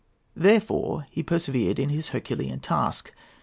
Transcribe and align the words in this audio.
Therefore 0.35 1.05
he 1.11 1.21
persevered 1.21 1.77
in 1.77 1.89
his 1.89 2.07
Herculean 2.07 2.59
task. 2.59 3.13